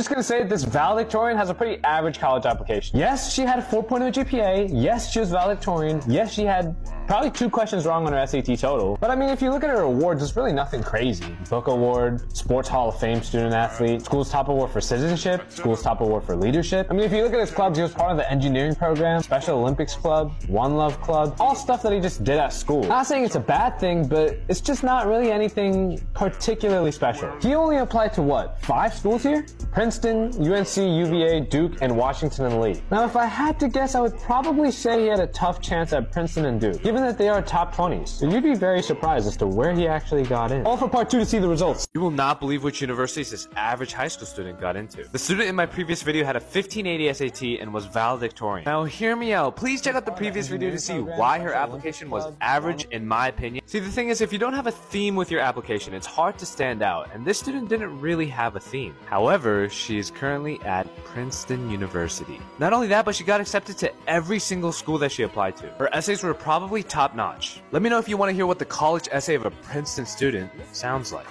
just 0.00 0.08
gonna 0.08 0.22
say 0.22 0.44
this 0.44 0.64
valedictorian 0.64 1.36
has 1.36 1.50
a 1.50 1.54
pretty 1.54 1.82
average 1.84 2.18
college 2.18 2.46
application. 2.46 2.98
Yes, 2.98 3.34
she 3.34 3.42
had 3.42 3.58
a 3.58 3.62
4.0 3.62 4.10
GPA. 4.10 4.70
Yes, 4.72 5.12
she 5.12 5.20
was 5.20 5.30
valedictorian. 5.30 6.00
Yes, 6.08 6.32
she 6.32 6.44
had 6.44 6.74
probably 7.10 7.28
two 7.28 7.50
questions 7.50 7.86
wrong 7.86 8.06
on 8.06 8.12
her 8.12 8.24
SAT 8.24 8.56
total. 8.56 8.96
But 9.00 9.10
I 9.10 9.16
mean, 9.16 9.30
if 9.30 9.42
you 9.42 9.50
look 9.50 9.64
at 9.64 9.70
her 9.70 9.80
awards, 9.80 10.22
it's 10.22 10.36
really 10.36 10.52
nothing 10.52 10.80
crazy. 10.80 11.36
Book 11.48 11.66
award, 11.66 12.22
Sports 12.36 12.68
Hall 12.68 12.90
of 12.90 13.00
Fame 13.00 13.20
student 13.20 13.52
athlete, 13.52 14.02
school's 14.02 14.30
top 14.30 14.46
award 14.48 14.70
for 14.70 14.80
citizenship, 14.80 15.42
school's 15.50 15.82
top 15.82 16.02
award 16.02 16.22
for 16.22 16.36
leadership. 16.36 16.86
I 16.88 16.92
mean, 16.92 17.02
if 17.02 17.10
you 17.10 17.24
look 17.24 17.32
at 17.32 17.40
his 17.40 17.50
clubs, 17.50 17.78
he 17.78 17.82
was 17.82 17.92
part 17.92 18.12
of 18.12 18.16
the 18.16 18.30
engineering 18.30 18.76
program, 18.76 19.24
Special 19.24 19.58
Olympics 19.58 19.96
Club, 19.96 20.32
One 20.46 20.76
Love 20.76 21.00
Club, 21.00 21.34
all 21.40 21.56
stuff 21.56 21.82
that 21.82 21.92
he 21.92 21.98
just 21.98 22.22
did 22.22 22.38
at 22.38 22.52
school. 22.52 22.84
Not 22.84 23.08
saying 23.08 23.24
it's 23.24 23.34
a 23.34 23.40
bad 23.40 23.80
thing, 23.80 24.06
but 24.06 24.38
it's 24.46 24.60
just 24.60 24.84
not 24.84 25.08
really 25.08 25.32
anything 25.32 26.00
particularly 26.14 26.92
special. 26.92 27.28
He 27.42 27.56
only 27.56 27.78
applied 27.78 28.12
to 28.12 28.22
what? 28.22 28.62
Five 28.62 28.94
schools 28.94 29.24
here? 29.24 29.44
Princeton, 29.72 30.30
UNC, 30.40 30.76
UVA, 30.76 31.40
Duke, 31.40 31.82
and 31.82 31.96
Washington 31.96 32.46
and 32.46 32.60
Lee. 32.60 32.80
Now, 32.92 33.04
if 33.04 33.16
I 33.16 33.26
had 33.26 33.58
to 33.58 33.68
guess, 33.68 33.96
I 33.96 34.00
would 34.00 34.16
probably 34.20 34.70
say 34.70 35.00
he 35.00 35.06
had 35.08 35.18
a 35.18 35.26
tough 35.26 35.60
chance 35.60 35.92
at 35.92 36.12
Princeton 36.12 36.44
and 36.44 36.60
Duke, 36.60 36.80
given 36.84 36.99
that 37.02 37.18
they 37.18 37.28
are 37.28 37.42
top 37.42 37.74
20s. 37.74 38.08
So 38.08 38.28
you'd 38.28 38.42
be 38.42 38.54
very 38.54 38.82
surprised 38.82 39.26
as 39.26 39.36
to 39.38 39.46
where 39.46 39.72
he 39.72 39.86
actually 39.86 40.22
got 40.24 40.52
in. 40.52 40.66
All 40.66 40.76
for 40.76 40.88
part 40.88 41.10
two 41.10 41.18
to 41.18 41.26
see 41.26 41.38
the 41.38 41.48
results. 41.48 41.88
You 41.94 42.00
will 42.00 42.10
not 42.10 42.40
believe 42.40 42.64
which 42.64 42.80
universities 42.80 43.30
this 43.30 43.48
average 43.56 43.92
high 43.92 44.08
school 44.08 44.26
student 44.26 44.60
got 44.60 44.76
into. 44.76 45.08
The 45.08 45.18
student 45.18 45.48
in 45.48 45.54
my 45.54 45.66
previous 45.66 46.02
video 46.02 46.24
had 46.24 46.36
a 46.36 46.40
1580 46.40 47.12
SAT 47.12 47.42
and 47.60 47.72
was 47.72 47.86
valedictorian. 47.86 48.64
Now 48.64 48.84
hear 48.84 49.16
me 49.16 49.32
out. 49.32 49.56
Please 49.56 49.80
check 49.80 49.94
out 49.94 50.04
the 50.04 50.12
previous 50.12 50.48
video 50.48 50.70
to 50.70 50.78
see 50.78 50.98
why 50.98 51.38
her 51.38 51.52
application 51.52 52.10
was 52.10 52.32
average 52.40 52.84
in 52.90 53.06
my 53.06 53.28
opinion. 53.28 53.66
See 53.66 53.78
the 53.78 53.90
thing 53.90 54.08
is 54.08 54.20
if 54.20 54.32
you 54.32 54.38
don't 54.38 54.54
have 54.54 54.66
a 54.66 54.72
theme 54.72 55.16
with 55.16 55.30
your 55.30 55.40
application, 55.40 55.94
it's 55.94 56.06
hard 56.06 56.38
to 56.38 56.46
stand 56.46 56.82
out 56.82 57.10
and 57.14 57.24
this 57.24 57.38
student 57.38 57.68
didn't 57.68 58.00
really 58.00 58.26
have 58.26 58.56
a 58.56 58.60
theme. 58.60 58.94
However, 59.06 59.68
she 59.68 59.98
is 59.98 60.10
currently 60.10 60.60
at 60.62 60.86
Princeton 61.04 61.70
University. 61.70 62.40
Not 62.58 62.72
only 62.72 62.88
that, 62.88 63.04
but 63.04 63.14
she 63.14 63.24
got 63.24 63.40
accepted 63.40 63.78
to 63.78 63.92
every 64.06 64.38
single 64.38 64.72
school 64.72 64.98
that 64.98 65.12
she 65.12 65.22
applied 65.22 65.56
to. 65.58 65.68
Her 65.78 65.92
essays 65.94 66.22
were 66.22 66.34
probably 66.34 66.82
top 66.90 67.14
notch. 67.14 67.62
Let 67.70 67.82
me 67.82 67.88
know 67.88 67.98
if 67.98 68.08
you 68.08 68.16
want 68.16 68.30
to 68.30 68.34
hear 68.34 68.46
what 68.46 68.58
the 68.58 68.64
college 68.64 69.08
essay 69.12 69.36
of 69.36 69.46
a 69.46 69.50
Princeton 69.50 70.04
student 70.04 70.50
sounds 70.72 71.12
like. 71.12 71.28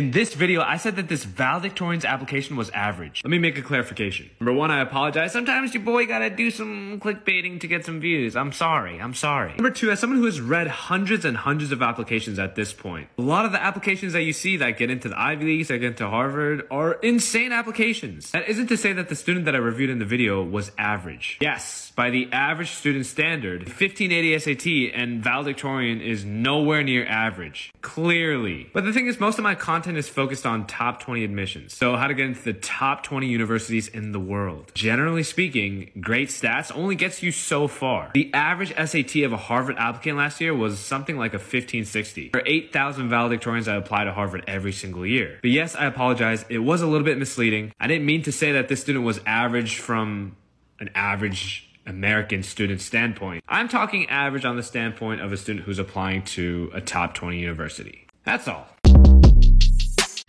In 0.00 0.12
this 0.12 0.32
video, 0.32 0.62
I 0.62 0.76
said 0.76 0.94
that 0.94 1.08
this 1.08 1.24
valedictorian's 1.24 2.04
application 2.04 2.54
was 2.54 2.70
average. 2.70 3.20
Let 3.24 3.32
me 3.32 3.38
make 3.40 3.58
a 3.58 3.62
clarification. 3.62 4.30
Number 4.38 4.52
one, 4.52 4.70
I 4.70 4.80
apologize. 4.80 5.32
Sometimes 5.32 5.74
your 5.74 5.82
boy 5.82 6.06
gotta 6.06 6.30
do 6.30 6.52
some 6.52 7.00
clickbaiting 7.00 7.60
to 7.62 7.66
get 7.66 7.84
some 7.84 7.98
views. 7.98 8.36
I'm 8.36 8.52
sorry. 8.52 9.00
I'm 9.00 9.12
sorry. 9.12 9.54
Number 9.54 9.72
two, 9.72 9.90
as 9.90 9.98
someone 9.98 10.20
who 10.20 10.26
has 10.26 10.40
read 10.40 10.68
hundreds 10.68 11.24
and 11.24 11.36
hundreds 11.36 11.72
of 11.72 11.82
applications 11.82 12.38
at 12.38 12.54
this 12.54 12.72
point, 12.72 13.08
a 13.18 13.22
lot 13.22 13.44
of 13.44 13.50
the 13.50 13.60
applications 13.60 14.12
that 14.12 14.22
you 14.22 14.32
see 14.32 14.56
that 14.58 14.78
get 14.78 14.88
into 14.88 15.08
the 15.08 15.20
Ivy 15.20 15.44
Leagues, 15.44 15.66
that 15.66 15.78
get 15.78 15.88
into 15.88 16.08
Harvard, 16.08 16.68
are 16.70 16.92
insane 16.92 17.50
applications. 17.50 18.30
That 18.30 18.48
isn't 18.48 18.68
to 18.68 18.76
say 18.76 18.92
that 18.92 19.08
the 19.08 19.16
student 19.16 19.46
that 19.46 19.56
I 19.56 19.58
reviewed 19.58 19.90
in 19.90 19.98
the 19.98 20.04
video 20.04 20.44
was 20.44 20.70
average. 20.78 21.38
Yes, 21.40 21.90
by 21.96 22.10
the 22.10 22.28
average 22.30 22.70
student 22.70 23.04
standard, 23.04 23.62
1580 23.62 24.38
SAT 24.38 24.94
and 24.94 25.24
valedictorian 25.24 26.00
is 26.00 26.24
nowhere 26.24 26.84
near 26.84 27.04
average. 27.04 27.72
Clearly. 27.80 28.70
But 28.72 28.84
the 28.84 28.92
thing 28.92 29.08
is, 29.08 29.18
most 29.18 29.38
of 29.38 29.42
my 29.42 29.56
content 29.88 29.98
is 29.98 30.08
focused 30.08 30.44
on 30.44 30.66
top 30.66 31.00
20 31.00 31.24
admissions. 31.24 31.74
So 31.74 31.96
how 31.96 32.08
to 32.08 32.14
get 32.14 32.26
into 32.26 32.42
the 32.42 32.52
top 32.52 33.02
20 33.02 33.26
universities 33.26 33.88
in 33.88 34.12
the 34.12 34.20
world. 34.20 34.70
Generally 34.74 35.22
speaking, 35.22 35.90
great 35.98 36.28
stats 36.28 36.70
only 36.76 36.94
gets 36.94 37.22
you 37.22 37.32
so 37.32 37.68
far. 37.68 38.10
The 38.12 38.30
average 38.34 38.74
SAT 38.74 39.16
of 39.24 39.32
a 39.32 39.38
Harvard 39.38 39.76
applicant 39.78 40.18
last 40.18 40.42
year 40.42 40.54
was 40.54 40.78
something 40.78 41.16
like 41.16 41.32
a 41.32 41.38
1560. 41.38 42.30
There 42.34 42.42
are 42.42 42.46
8,000 42.46 43.08
valedictorians 43.08 43.64
that 43.64 43.78
apply 43.78 44.04
to 44.04 44.12
Harvard 44.12 44.44
every 44.46 44.72
single 44.72 45.06
year. 45.06 45.38
But 45.40 45.52
yes, 45.52 45.74
I 45.74 45.86
apologize. 45.86 46.44
It 46.50 46.58
was 46.58 46.82
a 46.82 46.86
little 46.86 47.06
bit 47.06 47.16
misleading. 47.16 47.72
I 47.80 47.86
didn't 47.86 48.04
mean 48.04 48.22
to 48.24 48.32
say 48.32 48.52
that 48.52 48.68
this 48.68 48.82
student 48.82 49.06
was 49.06 49.20
average 49.24 49.78
from 49.78 50.36
an 50.80 50.90
average 50.94 51.66
American 51.86 52.42
student 52.42 52.82
standpoint. 52.82 53.42
I'm 53.48 53.68
talking 53.68 54.06
average 54.10 54.44
on 54.44 54.56
the 54.56 54.62
standpoint 54.62 55.22
of 55.22 55.32
a 55.32 55.38
student 55.38 55.64
who's 55.64 55.78
applying 55.78 56.24
to 56.36 56.70
a 56.74 56.82
top 56.82 57.14
20 57.14 57.38
university. 57.38 58.06
That's 58.24 58.46
all. 58.46 58.66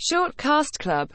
Short 0.09 0.36
Cast 0.38 0.80
Club 0.80 1.08